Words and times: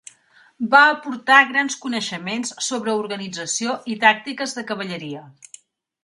Va 0.69 0.79
aportar 0.91 1.35
grans 1.49 1.75
coneixements 1.83 2.53
sobre 2.67 2.95
organització 3.01 3.75
i 3.93 4.01
tàctiques 4.05 4.57
de 4.61 4.65
cavalleria. 4.73 5.21